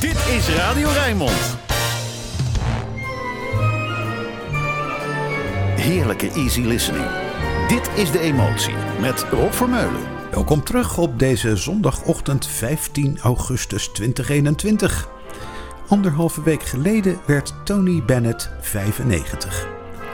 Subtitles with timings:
[0.00, 1.58] Dit is Radio Rijnmond.
[5.76, 7.06] Heerlijke easy listening.
[7.68, 10.02] Dit is De Emotie met Rob Vermeulen.
[10.30, 15.08] Welkom terug op deze zondagochtend 15 augustus 2021.
[15.88, 19.66] Anderhalve week geleden werd Tony Bennett 95.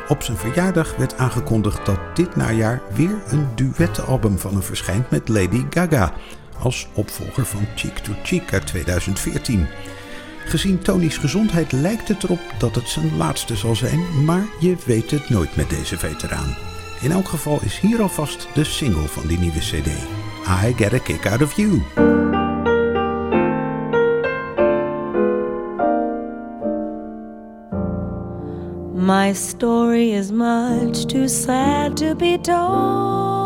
[0.08, 5.28] Op zijn verjaardag werd aangekondigd dat dit najaar weer een duettenalbum van hem verschijnt met
[5.28, 6.12] Lady Gaga,
[6.58, 9.66] als opvolger van Cheek to Cheek uit 2014.
[10.44, 15.10] Gezien Tony's gezondheid lijkt het erop dat het zijn laatste zal zijn, maar je weet
[15.10, 16.56] het nooit met deze veteraan.
[17.00, 19.86] In elk geval is hier alvast de single van die nieuwe CD.
[20.66, 21.82] I Get a Kick Out of You.
[29.04, 33.43] My story is much too sad to be told,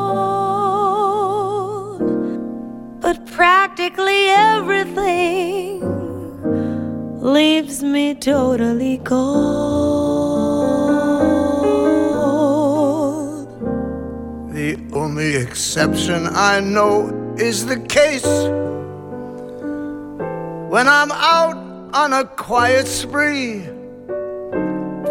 [3.08, 5.80] but practically everything
[7.22, 9.48] leaves me totally cold.
[14.52, 18.28] The only exception I know is the case
[20.68, 21.56] when I'm out
[21.94, 23.62] on a quiet spree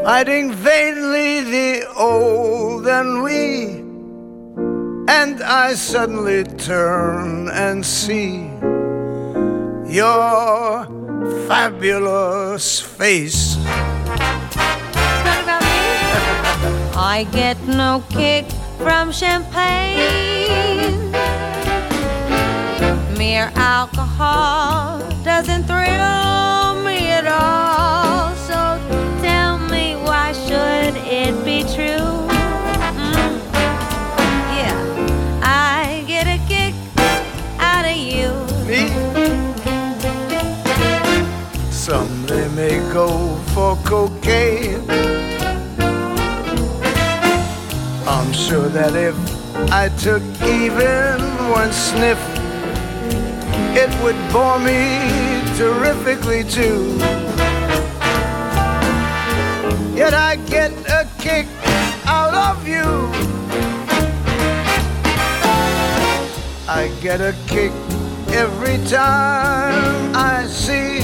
[0.05, 3.86] fighting vainly the old ennui.
[5.09, 8.49] And I suddenly turn and see
[9.87, 10.85] your
[11.47, 13.55] fabulous face.
[16.99, 18.45] I get no kick
[18.79, 19.97] from champagne.
[23.17, 28.35] Mere alcohol doesn't thrill me at all.
[28.47, 28.77] So
[29.21, 32.26] tell me, why should it be true?
[41.71, 44.83] Some they may go for cocaine.
[48.07, 49.15] I'm sure that if
[49.71, 52.19] I took even one sniff,
[53.75, 54.81] it would bore me
[55.55, 56.97] terrifically too.
[59.95, 61.47] Yet I get a kick
[62.05, 62.85] out of you.
[66.67, 67.71] I get a kick
[68.37, 70.99] every time I see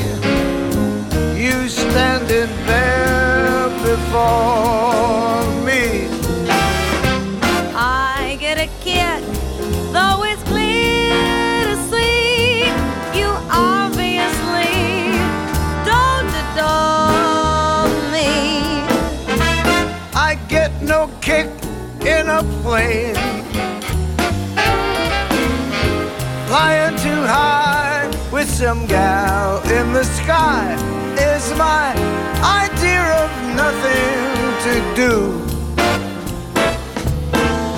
[1.35, 6.07] you standing there before me.
[7.75, 9.23] I get a kick,
[9.91, 12.65] though it's clear to see
[13.19, 14.77] you obviously
[15.89, 18.29] don't adore me.
[20.13, 21.49] I get no kick
[22.05, 23.42] in a plane.
[26.53, 30.75] Flying too high with some gal in the sky
[31.17, 31.95] is my
[32.43, 34.13] idea of nothing
[34.65, 35.13] to do.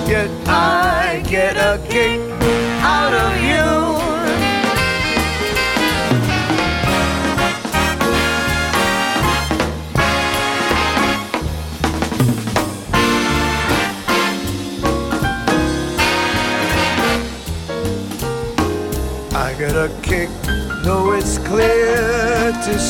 [0.06, 2.20] Yet I get a kick
[2.82, 3.85] out of you.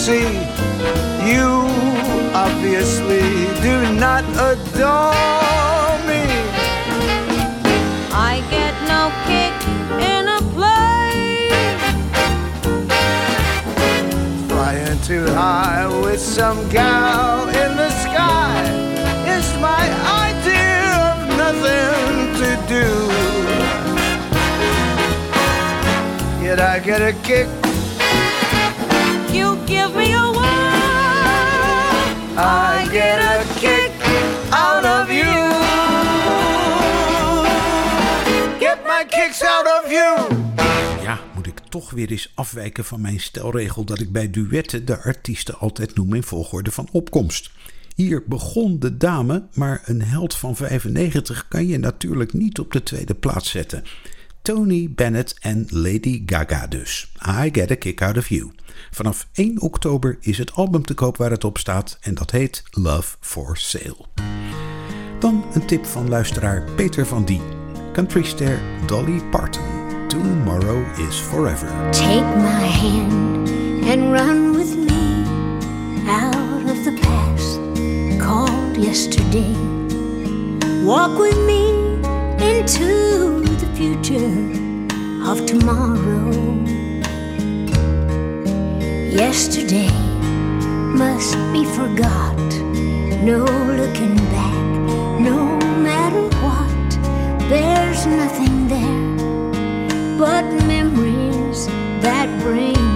[0.07, 0.39] See
[1.27, 1.49] you
[2.33, 3.27] obviously
[3.61, 6.23] do not adore me.
[8.31, 9.57] I get no kick
[10.13, 11.49] in a play.
[14.47, 18.63] Flying too high with some gal in the sky
[19.37, 19.85] is my
[20.31, 22.89] idea of nothing to do.
[26.45, 27.49] Yet I get a kick,
[32.39, 33.93] I get a kick
[34.51, 35.25] out of you.
[38.59, 40.35] Get my kicks out of you.
[41.03, 45.03] Ja, moet ik toch weer eens afwijken van mijn stelregel dat ik bij duetten de
[45.03, 47.51] artiesten altijd noem in volgorde van opkomst.
[47.95, 52.83] Hier begon de dame, maar een held van 95 kan je natuurlijk niet op de
[52.83, 53.85] tweede plaats zetten.
[54.43, 57.13] Tony Bennett en Lady Gaga dus.
[57.27, 58.53] I Get a Kick Out of You.
[58.91, 62.63] Vanaf 1 oktober is het album te koop waar het op staat en dat heet
[62.71, 63.97] Love for Sale.
[65.19, 67.41] Dan een tip van luisteraar Peter van Die.
[67.93, 69.65] Countryster Dolly Parton.
[70.09, 71.91] Tomorrow is Forever.
[71.91, 73.49] Take my hand
[73.89, 75.25] and run with me
[76.09, 77.59] out of the past
[78.19, 79.55] called yesterday.
[80.85, 81.67] Walk with me
[82.39, 86.76] into the future of tomorrow.
[89.17, 89.89] Yesterday
[90.95, 92.37] must be forgot.
[93.25, 93.47] No
[93.81, 94.65] looking back,
[95.19, 97.49] no matter what.
[97.49, 101.67] There's nothing there but memories
[102.03, 102.96] that bring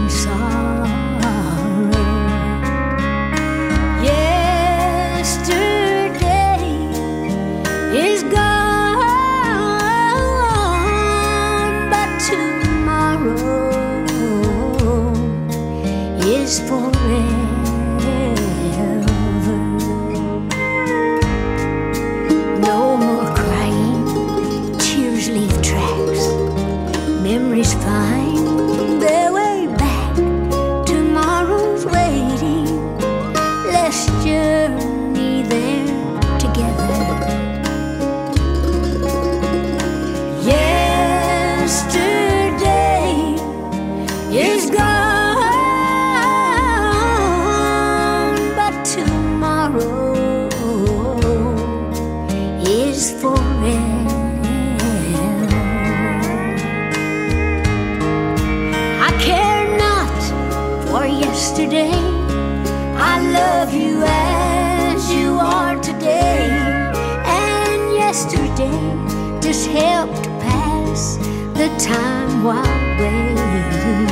[69.82, 71.16] helped pass
[71.60, 74.08] the time while waiting.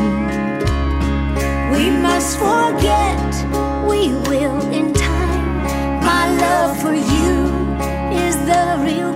[1.75, 3.31] We must forget,
[3.91, 5.47] we will in time.
[6.11, 7.35] My love for you
[8.25, 9.15] is the real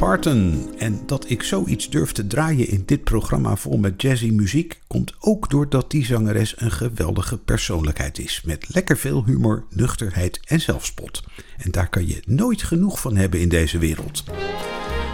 [0.00, 0.70] Parton.
[0.78, 5.14] En dat ik zoiets durf te draaien in dit programma vol met jazzy muziek komt
[5.20, 8.42] ook doordat die zangeres een geweldige persoonlijkheid is.
[8.44, 11.22] Met lekker veel humor, nuchterheid en zelfspot.
[11.56, 14.24] En daar kan je nooit genoeg van hebben in deze wereld.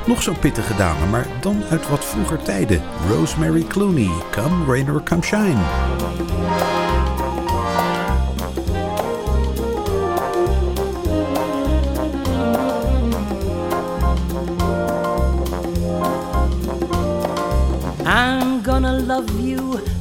[0.06, 2.82] Nog zo'n pittige dame, maar dan uit wat vroeger tijden.
[3.08, 6.75] Rosemary Clooney, Come Rain or Come Shine.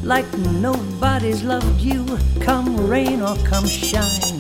[0.06, 2.06] Like nobody's loved you,
[2.40, 4.40] come rain or come shine.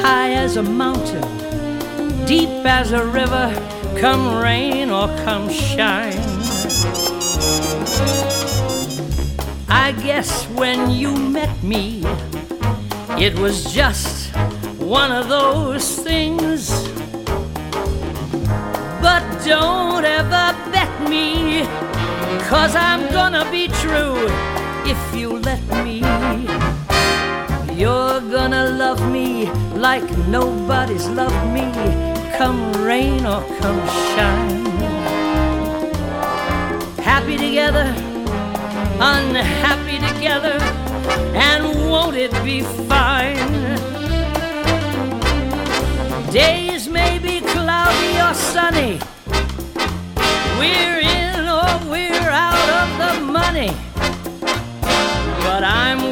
[0.00, 1.26] High as a mountain,
[2.26, 3.52] deep as a river,
[3.98, 6.16] come rain or come shine.
[9.68, 12.04] I guess when you met me,
[13.18, 14.32] it was just
[14.78, 16.70] one of those things.
[19.02, 21.66] But don't ever bet me,
[22.48, 24.16] cause I'm gonna be true
[24.86, 26.00] if you let me.
[27.76, 31.70] You're gonna love me like nobody's loved me,
[32.38, 33.80] come rain or come
[34.14, 34.64] shine.
[37.10, 37.94] Happy together,
[38.98, 40.58] unhappy together,
[41.34, 43.36] and won't it be fine?
[46.32, 48.98] Days may be cloudy or sunny.
[50.58, 50.97] We're
[53.58, 53.76] money.
[55.42, 56.07] But I'm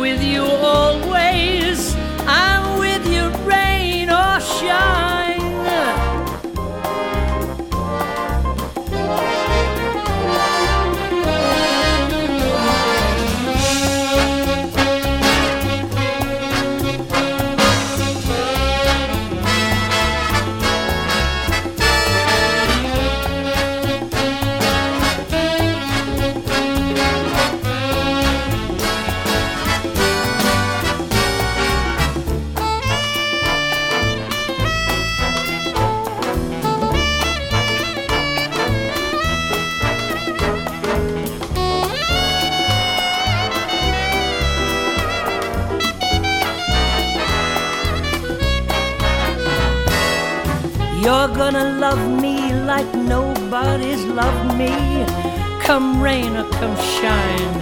[55.77, 57.55] Come rain or come shine.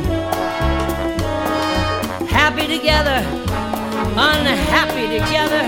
[2.29, 3.27] Happy together,
[4.17, 5.65] unhappy together,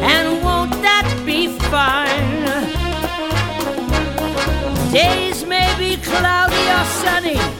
[0.00, 2.44] and won't that be fine?
[4.92, 7.55] Days may be cloudy or sunny.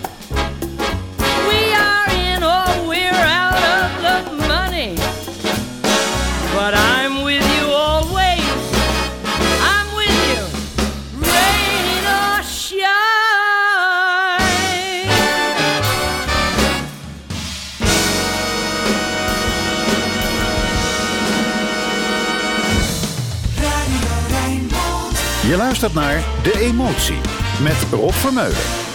[25.81, 27.21] Luistert naar De Emotie
[27.63, 28.86] met Rob Vermeulen.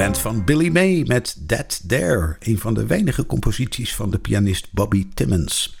[0.00, 4.72] Band van Billy May met That There, een van de weinige composities van de pianist
[4.72, 5.78] Bobby Timmons.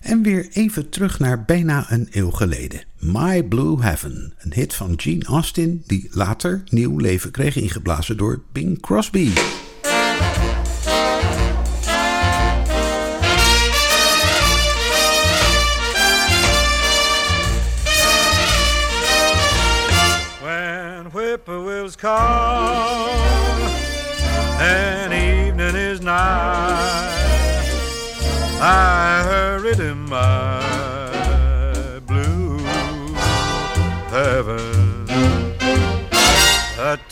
[0.00, 2.84] En weer even terug naar bijna een eeuw geleden.
[2.98, 8.42] My Blue Heaven, een hit van Gene Austin die later nieuw leven kreeg ingeblazen door
[8.52, 9.30] Bing Crosby.
[20.42, 22.85] When whippoorwills call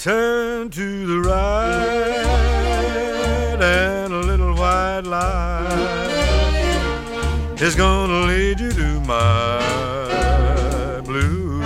[0.05, 2.27] turn to the right
[3.59, 6.11] and a little white light
[7.59, 11.63] is gonna lead you to my blue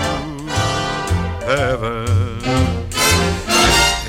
[1.50, 2.06] heaven.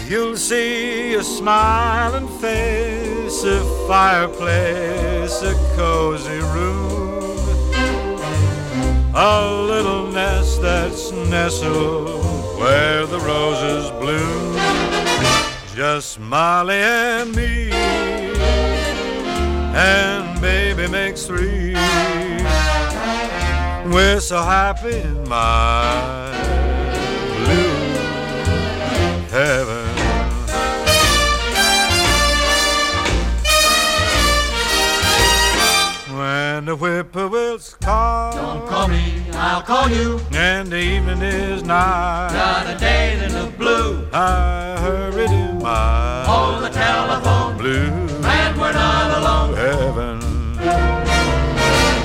[0.07, 7.74] You'll see a smiling face, a fireplace, a cozy room,
[9.15, 14.55] a little nest that's nestled where the roses bloom.
[15.75, 17.71] Just Molly and me,
[19.73, 21.73] and baby makes three.
[23.93, 26.28] We're so happy in my
[39.69, 40.19] call you.
[40.33, 44.07] and the evening is nigh, Got a day in the blue.
[44.11, 47.91] I hurry to my Hold the telephone, blue
[48.35, 49.53] and we're not alone.
[49.55, 50.15] heaven.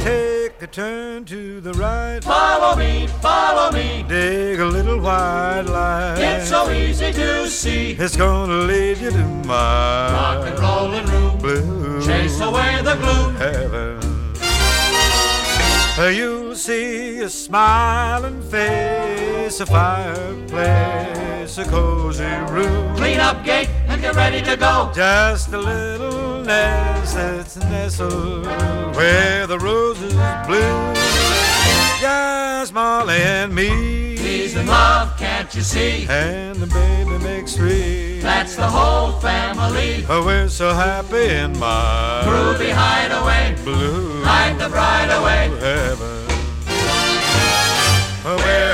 [0.05, 4.05] Take a turn to the right, Follow me, follow me.
[4.09, 6.19] dig a little white light.
[6.19, 7.93] It's so easy to see.
[7.99, 11.39] It's gonna lead you to my Rock and rollin' room.
[11.39, 13.35] blue Chase away the gloom.
[13.37, 14.01] heaven.
[16.15, 22.97] You'll see a smiling face, a fireplace, a cozy room.
[22.97, 24.91] Clean up gate and get ready to go.
[24.95, 28.47] Just a little nest that's nestled
[28.97, 30.15] where the roses
[30.47, 30.95] bloom.
[32.01, 34.17] Just Molly and me.
[34.17, 36.07] Peace and love, can't you see?
[36.09, 38.21] And the baby makes three.
[38.21, 40.07] That's the whole family.
[40.09, 43.55] Oh, we're so happy in my Groovy hideaway.
[43.63, 45.61] blue Hide the bride away.
[45.61, 46.14] heaven.
[48.27, 48.74] Oh,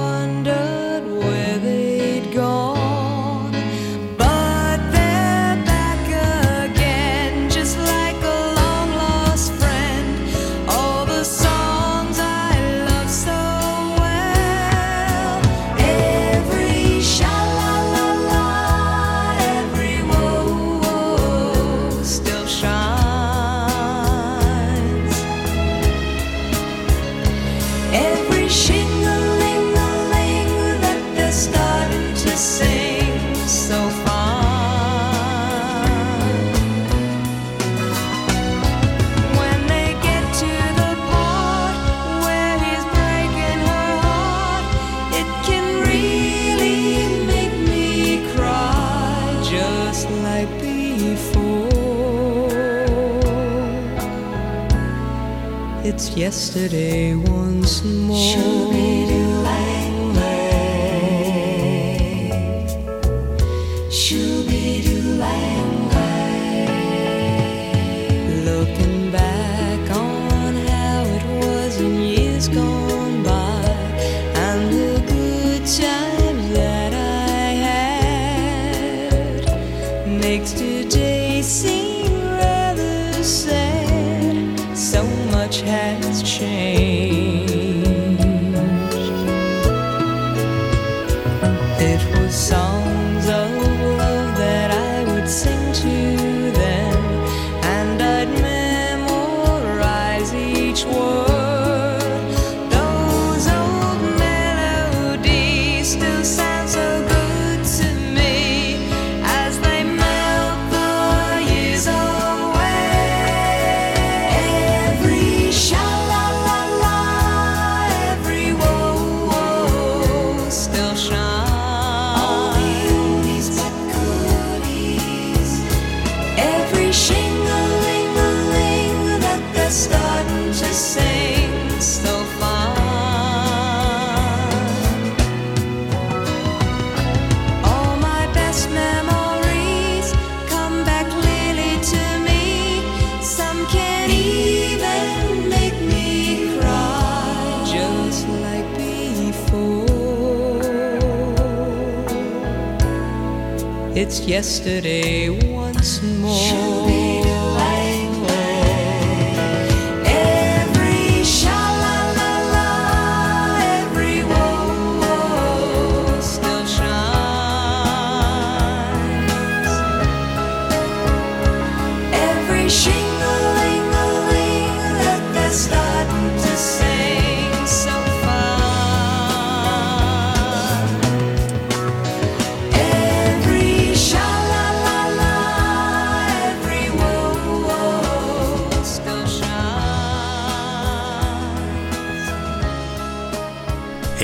[56.17, 58.50] yesterday once more.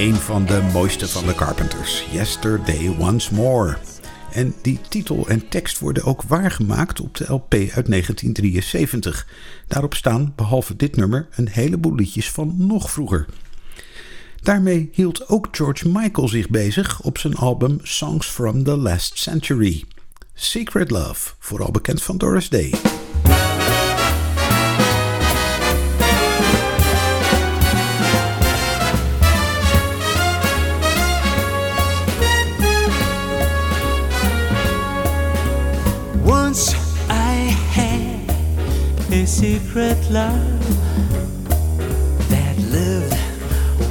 [0.08, 3.78] Een van de mooiste van de Carpenters, Yesterday Once More.
[4.32, 9.28] En die titel en tekst worden ook waargemaakt op de LP uit 1973.
[9.68, 13.26] Daarop staan, behalve dit nummer, een heleboel liedjes van nog vroeger.
[14.42, 19.84] Daarmee hield ook George Michael zich bezig op zijn album Songs from the Last Century.
[20.34, 22.74] Secret Love, vooral bekend van Doris Day.
[39.38, 40.68] Secret love
[42.28, 43.14] that lived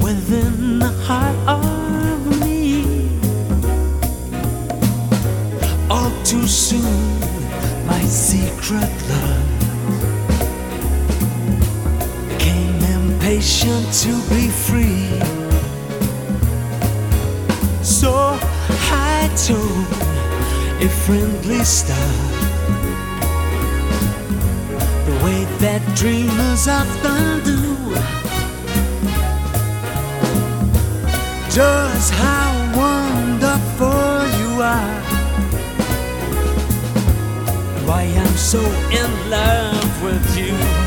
[0.03, 2.83] within the heart of me.
[5.89, 7.19] All too soon,
[7.87, 9.59] my secret love
[12.39, 15.07] came impatient to be free.
[17.81, 18.11] So
[18.91, 19.87] I told
[20.83, 22.36] a friendly star
[25.59, 27.77] that dreamers often do.
[31.49, 35.01] Just how wonderful you are.
[37.87, 40.86] Why I'm so in love with you.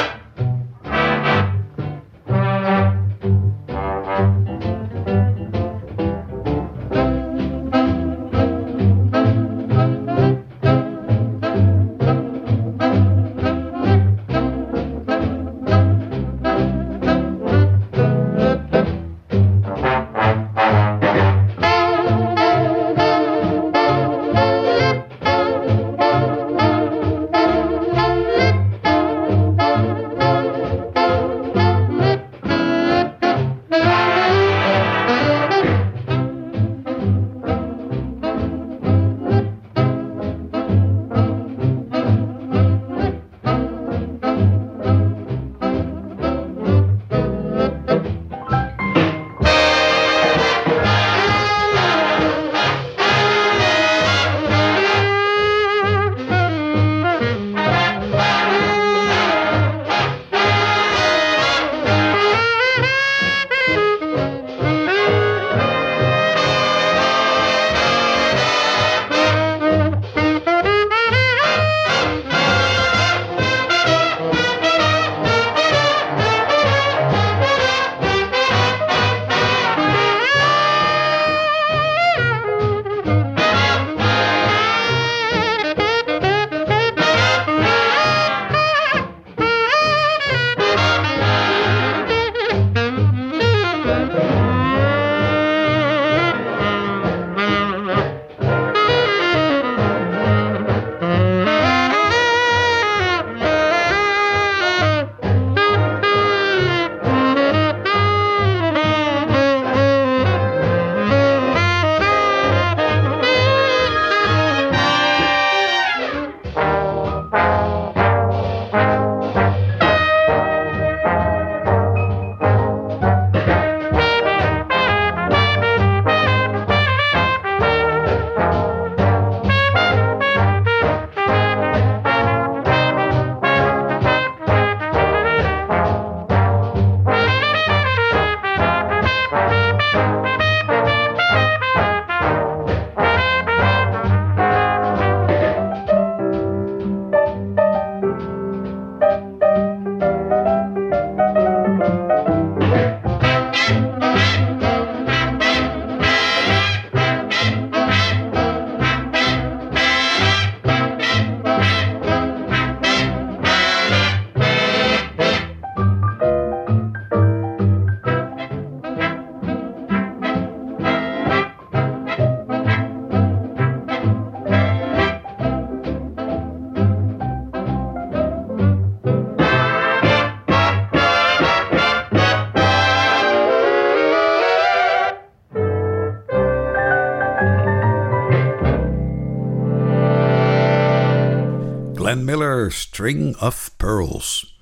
[192.31, 194.57] Miller, String of Pearls.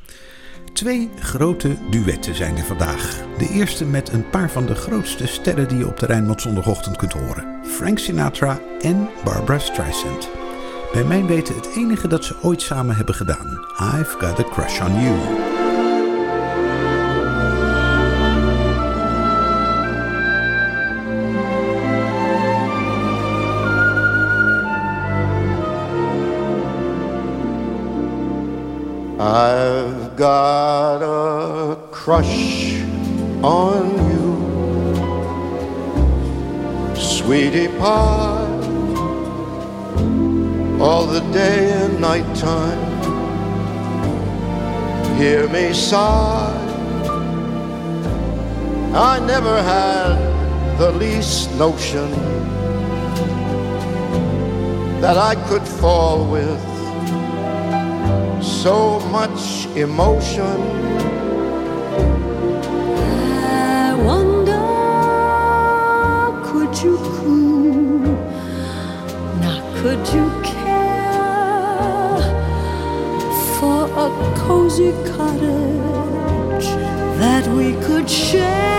[0.74, 3.22] Twee grote duetten zijn er vandaag.
[3.38, 6.98] De eerste met een paar van de grootste sterren die je op de Rijnmond zondagochtend
[6.98, 7.66] kunt horen.
[7.66, 10.30] Frank Sinatra en Barbara Streisand.
[10.94, 13.66] Bij mijn weten het enige dat ze ooit samen hebben gedaan.
[13.72, 15.59] I've Got a Crush on You.
[29.22, 32.80] I've got a crush
[33.44, 34.38] on you,
[36.96, 38.48] sweetie pie,
[40.80, 42.80] all the day and night time.
[45.18, 46.56] Hear me sigh.
[48.94, 50.16] I never had
[50.78, 52.10] the least notion
[55.02, 56.69] that I could fall with
[58.42, 60.60] so much emotion.
[63.42, 64.66] I wonder,
[66.48, 68.00] could you coo?
[69.42, 72.22] Now, could you care
[73.60, 76.68] for a cozy cottage
[77.20, 78.79] that we could share?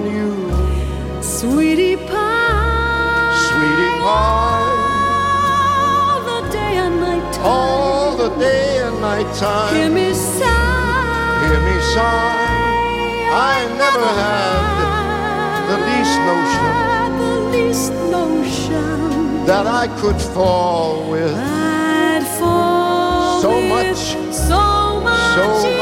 [0.00, 3.48] On you, sweetie pie.
[3.48, 4.78] sweetie pie,
[6.02, 7.44] All the day and night time.
[7.44, 9.74] all the day and night time.
[9.74, 11.48] Hear me sigh.
[11.48, 12.48] Hear me sigh.
[13.32, 14.62] I never had
[15.70, 16.74] the least notion
[17.24, 24.02] the least notion that I could fall with I'd fall So with much,
[24.34, 25.46] so much, so
[25.78, 25.79] much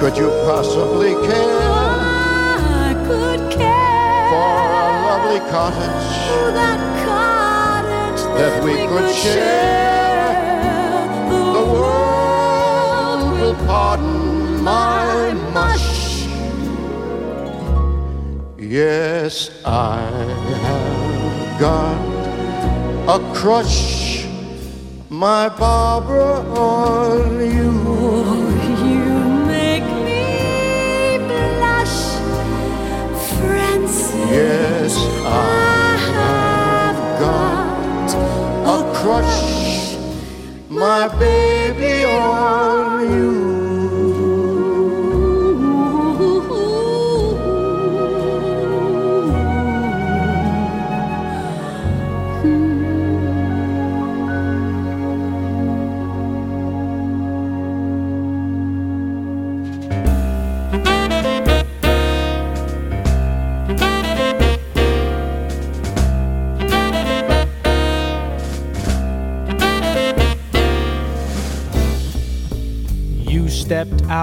[0.00, 8.22] could, Could you possibly care I could care for a lovely cottage for that cottage
[8.38, 10.32] that we could share?
[11.52, 16.26] The world will pardon my mush.
[18.58, 20.00] Yes, I
[20.64, 24.24] have got a crush,
[25.10, 27.40] my Barbara, on.
[27.54, 27.59] You
[40.90, 43.29] my baby, on you.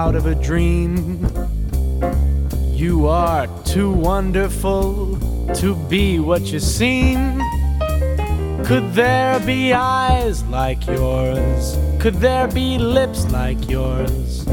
[0.08, 1.20] Out of a dream.
[2.72, 5.18] You are too wonderful
[5.56, 7.42] to be what you seem.
[8.64, 11.76] Could there be eyes like yours?
[12.00, 14.46] Could there be lips like yours?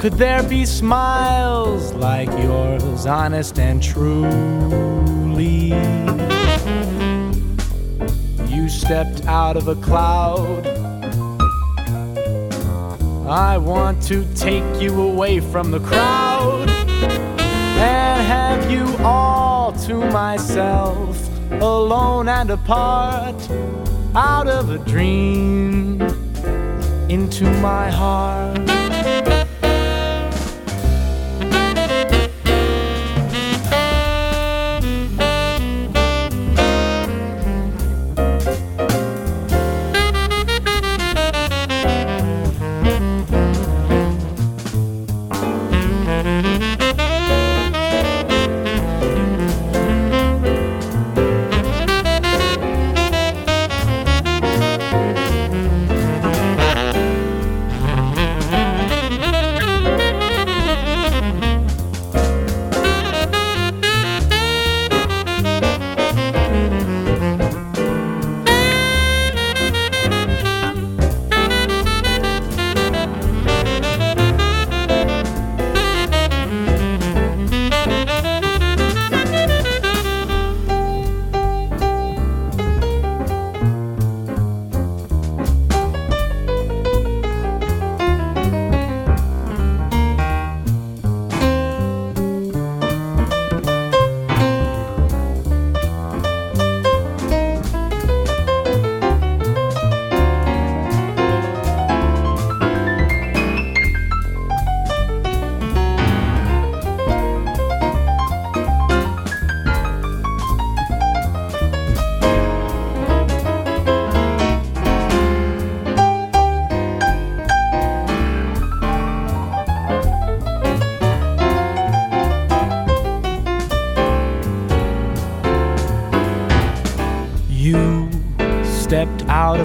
[0.00, 5.74] Could there be smiles like yours, honest and truly?
[8.48, 10.75] You stepped out of a cloud.
[13.28, 21.28] I want to take you away from the crowd and have you all to myself,
[21.50, 23.34] alone and apart,
[24.14, 26.00] out of a dream
[27.08, 28.75] into my heart.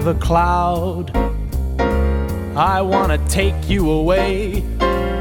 [0.06, 1.16] Of a cloud.
[2.56, 4.64] I wanna take you away,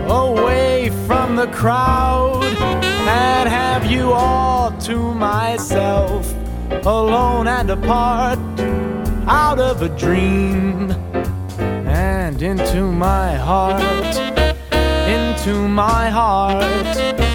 [0.08, 6.34] away from the crowd, and have you all to myself,
[6.84, 8.40] alone and apart,
[9.28, 10.90] out of a dream,
[11.86, 14.16] and into my heart,
[15.08, 17.31] into my heart.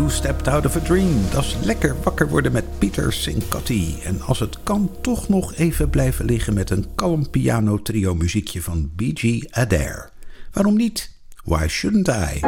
[0.00, 1.30] You Stepped Out of a Dream.
[1.30, 3.98] Dat is lekker wakker worden met Pieter Sincotti.
[4.04, 8.62] En als het kan, toch nog even blijven liggen met een kalm piano trio muziekje
[8.62, 9.44] van B.G.
[9.50, 10.10] Adair.
[10.52, 11.10] Waarom niet?
[11.44, 12.40] Why shouldn't I?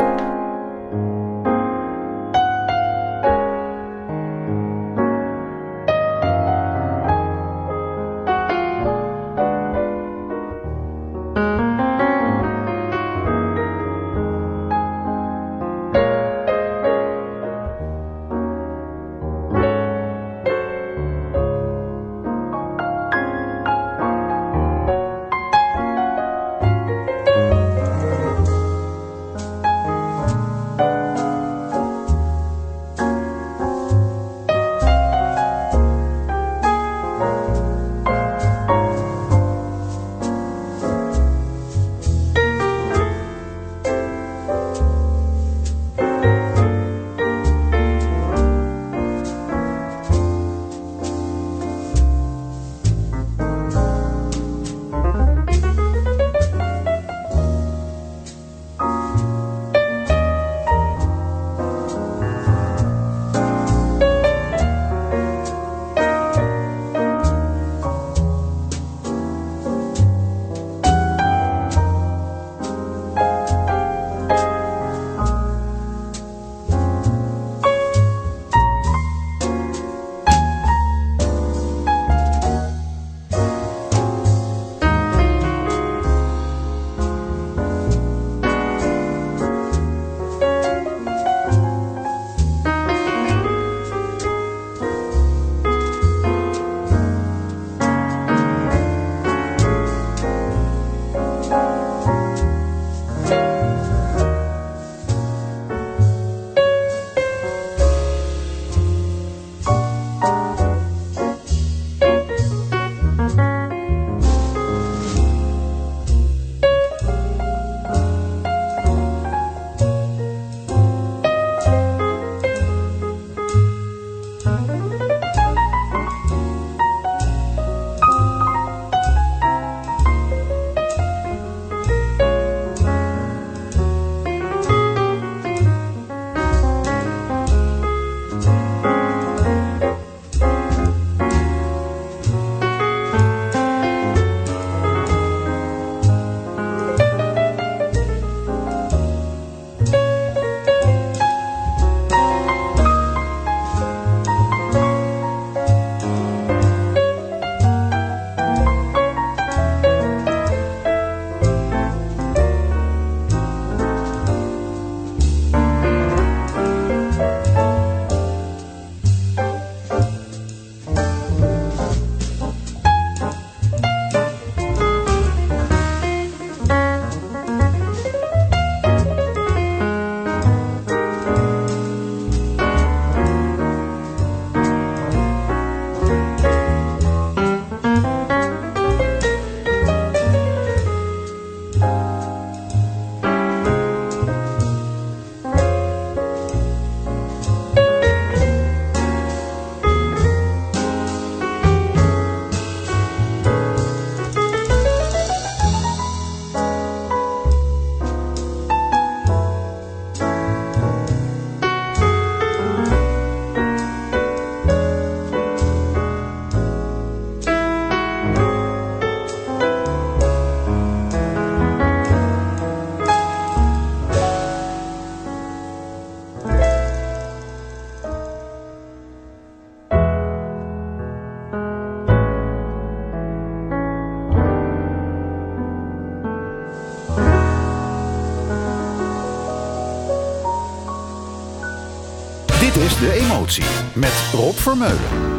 [244.03, 245.31] met Rob Vermeulen.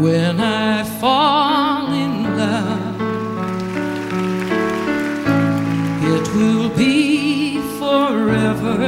[0.00, 3.00] When I fall in love,
[6.14, 8.78] it will be forever,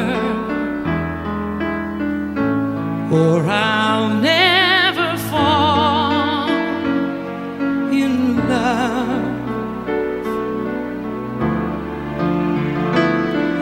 [3.20, 6.48] or I'll never fall
[8.02, 8.14] in
[8.48, 9.24] love.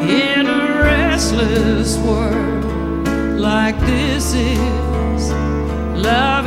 [0.08, 2.41] In a restless world
[3.42, 5.32] like this is
[6.00, 6.41] love.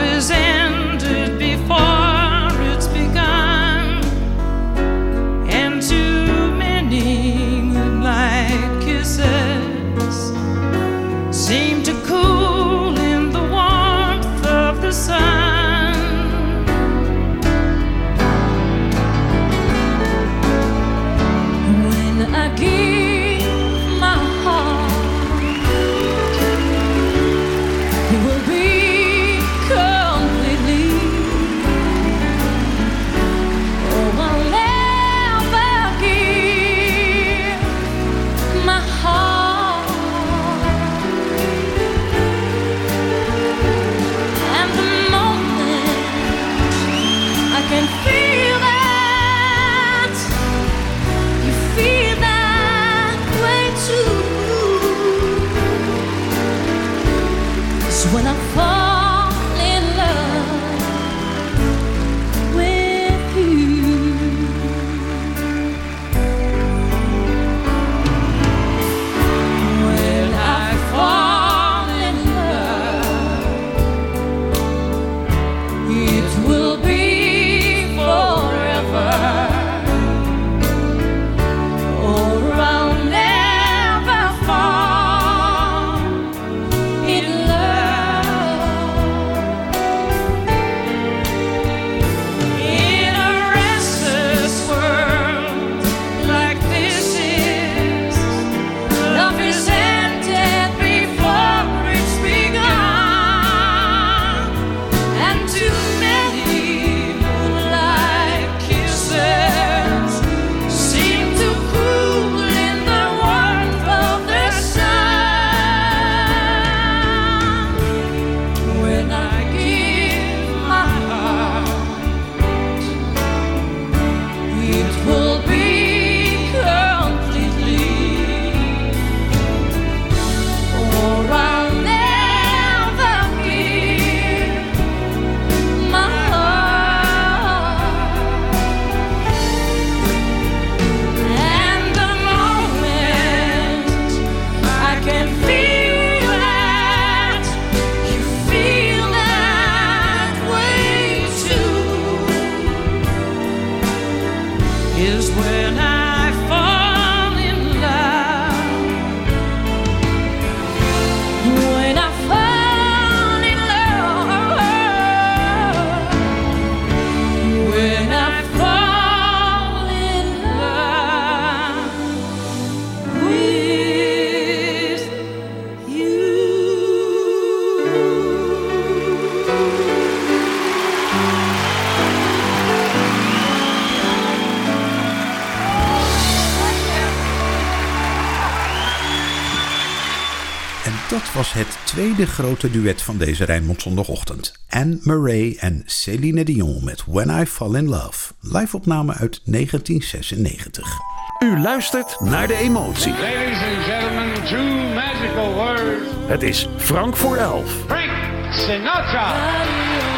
[191.36, 194.60] was het tweede grote duet van deze Rijnmond zondagochtend.
[194.70, 198.34] Anne Murray en Céline Dion met When I Fall in Love.
[198.42, 200.98] Live-opname uit 1996.
[201.40, 203.12] U luistert naar de emotie.
[203.12, 206.10] Ladies and gentlemen, two magical words.
[206.28, 207.72] Het is Frank voor elf.
[207.88, 210.15] Frank Sinatra.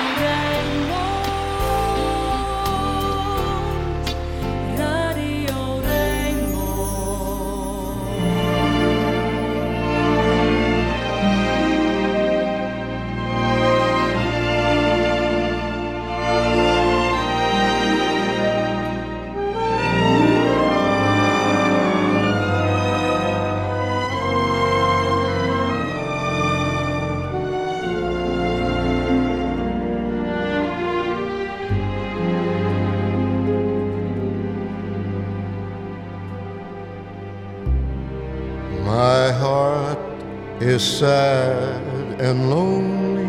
[40.78, 41.82] is sad
[42.21, 43.25] and lonely.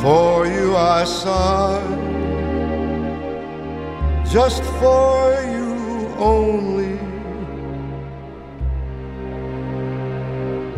[0.00, 1.82] For you I sigh,
[4.36, 5.18] just for
[5.54, 5.72] you
[6.34, 6.96] only.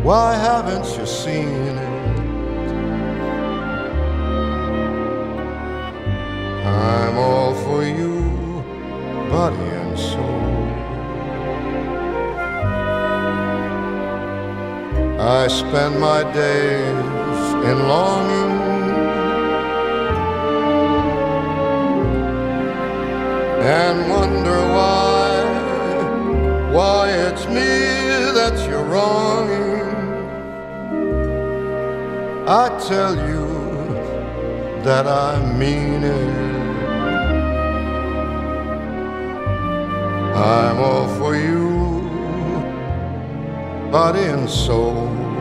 [0.07, 1.94] Why haven't you seen it?
[15.45, 18.57] I spend my days in longing.
[23.61, 25.29] And wonder why,
[26.73, 27.75] why it's me
[28.39, 29.85] that you're wronging.
[32.47, 33.45] I tell you
[34.83, 36.35] that I mean it.
[40.35, 42.01] I'm all for you,
[43.91, 45.34] body and soul.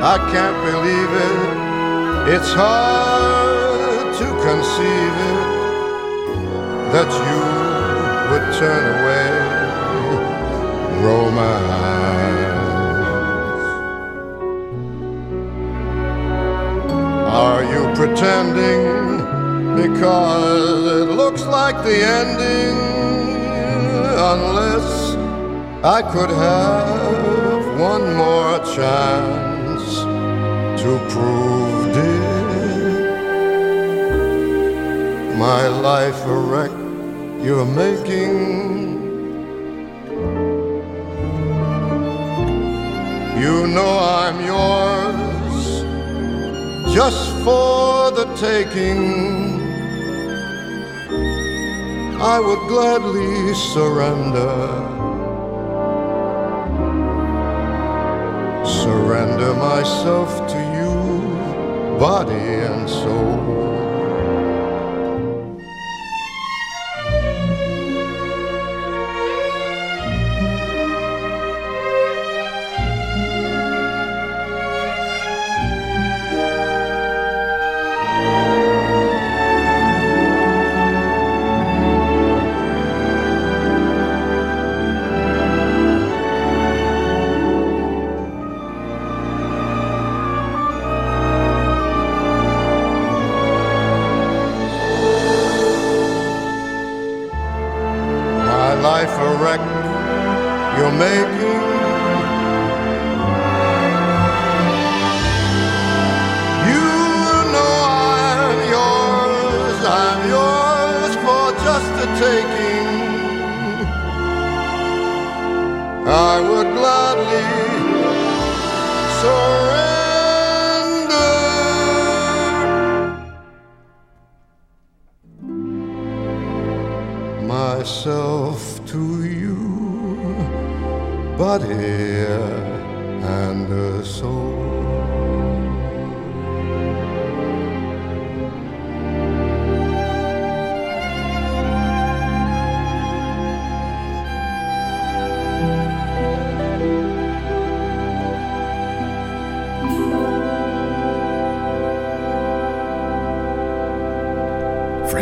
[0.00, 2.32] I can't believe it.
[2.32, 5.42] It's hard to conceive it
[6.92, 7.38] that you
[8.30, 9.28] would turn away
[11.02, 11.78] romance.
[17.34, 19.18] Are you pretending
[19.74, 22.78] because it looks like the ending?
[24.16, 25.16] Unless
[25.84, 29.47] I could have one more chance
[30.88, 32.88] to prove, dear,
[35.36, 36.74] my life a wreck
[37.44, 38.36] you're making.
[43.42, 45.60] You know I'm yours
[46.94, 49.02] just for the taking.
[52.34, 54.56] I would gladly surrender.
[58.82, 60.57] Surrender myself to
[61.98, 63.57] body and soul.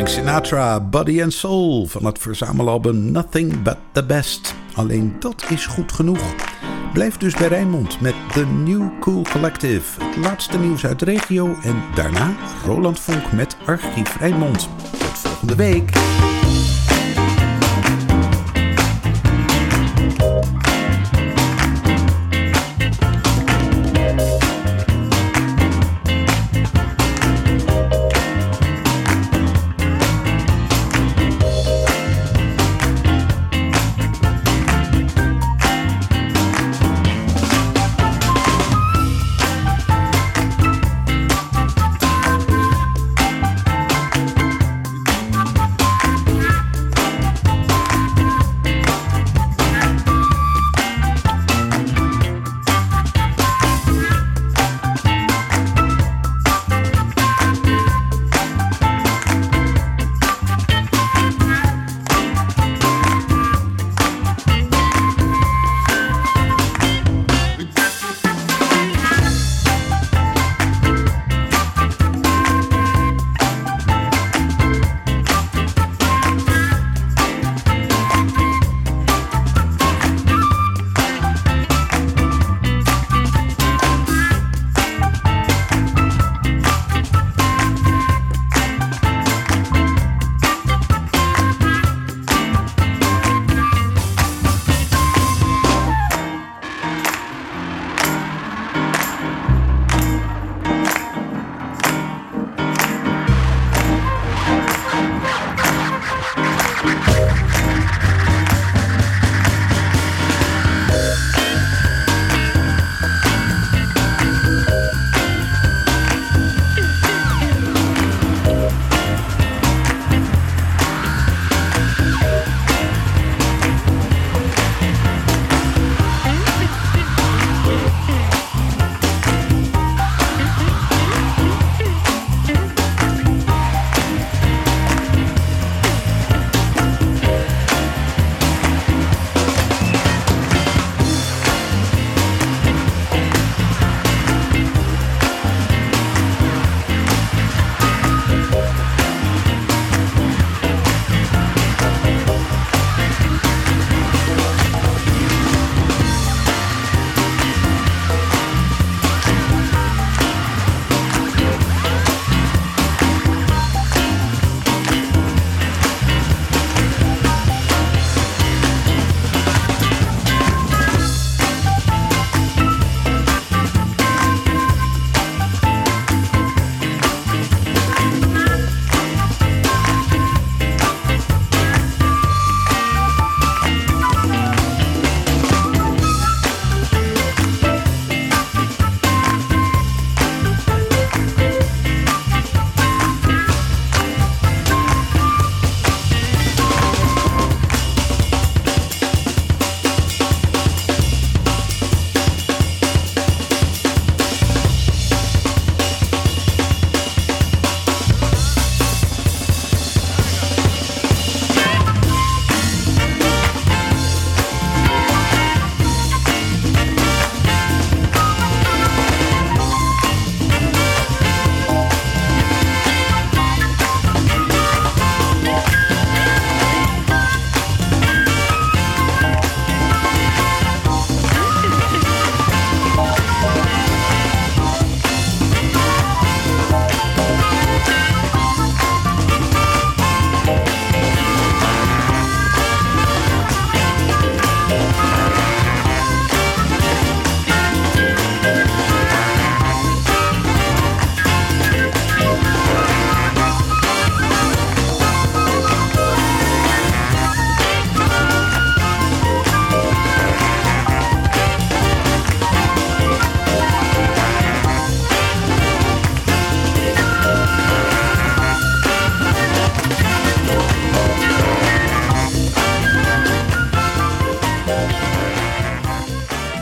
[0.07, 4.55] Sinatra, Body and Soul van het verzamelalbum Nothing But The Best.
[4.75, 6.35] Alleen dat is goed genoeg.
[6.93, 10.05] Blijf dus bij Rijnmond met The New Cool Collective.
[10.05, 12.35] Het laatste nieuws uit de regio en daarna
[12.65, 14.69] Roland Vonk met Archief Rijnmond.
[14.91, 16.06] Tot volgende week.